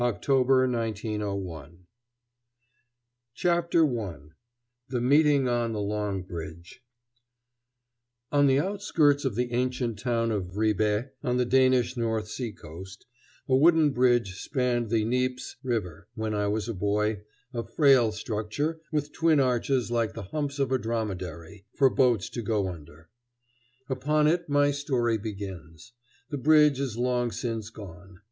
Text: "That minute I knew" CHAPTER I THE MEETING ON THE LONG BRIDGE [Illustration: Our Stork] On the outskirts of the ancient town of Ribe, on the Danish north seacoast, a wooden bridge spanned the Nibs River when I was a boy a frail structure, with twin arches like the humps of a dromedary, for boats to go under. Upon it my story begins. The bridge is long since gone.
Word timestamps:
"That 0.01 0.27
minute 0.27 1.05
I 1.05 1.07
knew" 1.29 1.77
CHAPTER 3.35 3.99
I 4.01 4.19
THE 4.89 4.99
MEETING 4.99 5.47
ON 5.47 5.73
THE 5.73 5.79
LONG 5.79 6.23
BRIDGE 6.23 6.81
[Illustration: 8.33 8.33
Our 8.33 8.39
Stork] 8.39 8.39
On 8.39 8.47
the 8.47 8.59
outskirts 8.59 9.25
of 9.25 9.35
the 9.35 9.51
ancient 9.53 9.99
town 9.99 10.31
of 10.31 10.57
Ribe, 10.57 11.11
on 11.21 11.37
the 11.37 11.45
Danish 11.45 11.95
north 11.95 12.27
seacoast, 12.29 13.05
a 13.47 13.55
wooden 13.55 13.91
bridge 13.91 14.41
spanned 14.41 14.89
the 14.89 15.05
Nibs 15.05 15.57
River 15.61 16.07
when 16.15 16.33
I 16.33 16.47
was 16.47 16.67
a 16.67 16.73
boy 16.73 17.21
a 17.53 17.63
frail 17.63 18.11
structure, 18.11 18.81
with 18.91 19.13
twin 19.13 19.39
arches 19.39 19.91
like 19.91 20.13
the 20.15 20.23
humps 20.33 20.57
of 20.57 20.71
a 20.71 20.79
dromedary, 20.79 21.67
for 21.75 21.91
boats 21.91 22.27
to 22.31 22.41
go 22.41 22.67
under. 22.69 23.11
Upon 23.87 24.25
it 24.25 24.49
my 24.49 24.71
story 24.71 25.19
begins. 25.19 25.93
The 26.31 26.39
bridge 26.39 26.79
is 26.79 26.97
long 26.97 27.31
since 27.31 27.69
gone. 27.69 28.19